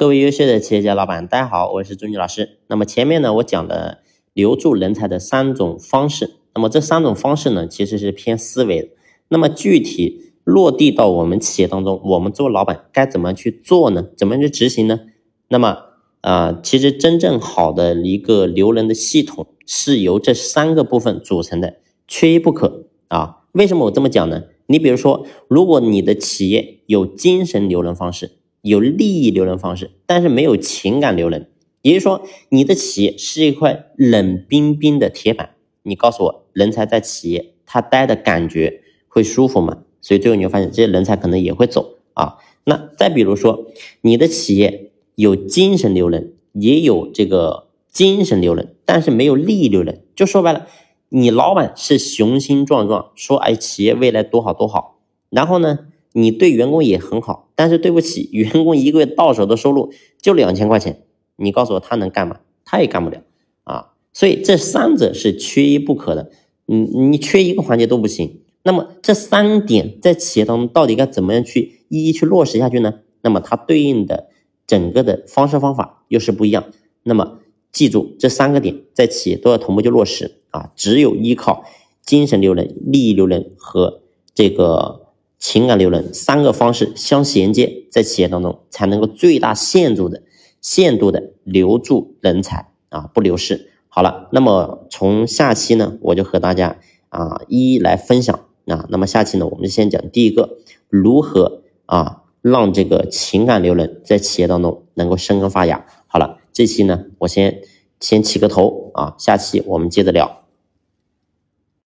[0.00, 2.56] 各位优秀的企业家老板，大家好，我是朱军老师。
[2.68, 3.98] 那么前面呢，我讲了
[4.32, 6.36] 留住人才的三种方式。
[6.54, 8.88] 那么这三种方式呢，其实是偏思维的。
[9.28, 14.06] 那么具体落地到我们企业当中，我们做老板该怎么去做呢？
[14.16, 15.00] 怎么去执行呢？
[15.48, 15.76] 那么
[16.22, 21.76] 啊，其实真正好的一个留人的系统是由这三个部分组成的，
[22.08, 23.40] 缺一不可啊。
[23.52, 24.44] 为什么我这么讲呢？
[24.64, 31.48] 你比如说，如果你的企业有精神留人方式，有利益留人方式，但是没有情感留人，
[31.82, 35.50] 也就是说，你的企业是一块冷冰冰的铁板。
[35.82, 39.78] 你告诉我，人才在企业他待的感觉会舒服吗？
[40.02, 42.36] 所以最后你会发现，这些人才可能也会走啊。
[42.64, 43.66] 那再比如说，
[44.02, 50.02] 你的企业有精神留人，也有这个精神留人，但是没有利益留人。
[50.14, 50.66] 就说白了，
[51.08, 54.98] 你老板是雄心壮壮，说哎，企业未来多好多好，
[55.30, 55.86] 然后呢？
[56.12, 61.04] 你对员工也很好，但是对不起，员工一个月到手的收入就两千块钱，
[61.36, 62.40] 你告诉我他能干吗？
[62.64, 63.22] 他也干不了
[63.62, 63.92] 啊！
[64.12, 66.30] 所以这三者是缺一不可的，
[66.66, 68.40] 你你缺一个环节都不行。
[68.64, 73.00] 那么这三点在企业当中到底该怎么样去一一去落实下去呢？
[73.22, 74.28] 那么它对应的
[74.66, 76.64] 整个的方式方法又是不一样。
[77.04, 77.38] 那么
[77.70, 80.72] 记住这三个点在企业都要同步去落实啊！
[80.74, 81.64] 只有依靠
[82.04, 84.02] 精神留人、利益留人和
[84.34, 85.06] 这个。
[85.40, 90.22] 情感留人三个方式相衔接，在企业当中才能够最大限度的
[90.60, 93.72] 限度的留住人才啊，不流失。
[93.88, 96.76] 好了，那么从下期呢，我就和大家
[97.08, 98.86] 啊一一来分享啊。
[98.90, 105.86] 那么下期呢，我们就先讲第一个，如何啊让这个情感留人在企业当中能够生根发芽。
[106.06, 107.62] 好了，这期呢，我先
[107.98, 110.39] 先起个头啊，下期我们接着聊。